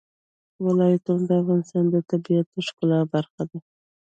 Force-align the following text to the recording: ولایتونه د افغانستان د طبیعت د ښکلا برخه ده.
ولایتونه 0.65 1.21
د 1.29 1.31
افغانستان 1.41 1.85
د 1.91 1.95
طبیعت 2.09 2.47
د 2.51 2.55
ښکلا 2.67 2.99
برخه 3.13 3.41
ده. 3.49 3.59